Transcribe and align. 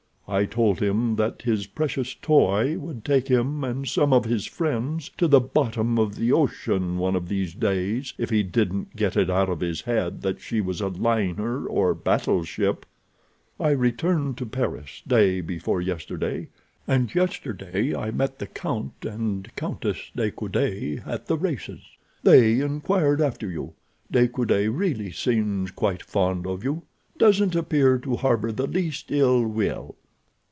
I 0.27 0.45
told 0.45 0.79
him 0.81 1.17
that 1.17 1.41
his 1.41 1.67
precious 1.67 2.15
toy 2.15 2.77
would 2.77 3.03
take 3.03 3.27
him 3.27 3.65
and 3.65 3.85
some 3.85 4.13
of 4.13 4.23
his 4.23 4.45
friends 4.45 5.11
to 5.17 5.27
the 5.27 5.41
bottom 5.41 5.99
of 5.99 6.15
the 6.15 6.31
ocean 6.31 6.97
one 6.97 7.17
of 7.17 7.27
these 7.27 7.53
days 7.53 8.13
if 8.17 8.29
he 8.29 8.41
didn't 8.41 8.95
get 8.95 9.17
it 9.17 9.29
out 9.29 9.49
of 9.49 9.59
his 9.59 9.81
head 9.81 10.21
that 10.21 10.39
she 10.39 10.61
was 10.61 10.79
a 10.79 10.87
liner 10.87 11.65
or 11.65 11.89
a 11.89 11.95
battleship. 11.97 12.85
I 13.59 13.71
returned 13.71 14.37
to 14.37 14.45
Paris 14.45 15.01
day 15.05 15.41
before 15.41 15.81
yesterday, 15.81 16.47
and 16.87 17.13
yesterday 17.13 17.93
I 17.93 18.11
met 18.11 18.39
the 18.39 18.47
Count 18.47 18.93
and 19.03 19.53
Countess 19.57 20.11
de 20.15 20.31
Coude 20.31 21.03
at 21.05 21.25
the 21.27 21.35
races. 21.37 21.81
They 22.23 22.61
inquired 22.61 23.19
after 23.19 23.49
you. 23.49 23.73
De 24.09 24.29
Coude 24.29 24.69
really 24.71 25.11
seems 25.11 25.71
quite 25.71 26.01
fond 26.01 26.47
of 26.47 26.63
you. 26.63 26.83
Doesn't 27.17 27.53
appear 27.53 27.97
to 27.97 28.15
harbor 28.15 28.53
the 28.53 28.67
least 28.67 29.11
ill 29.11 29.45
will. 29.45 29.97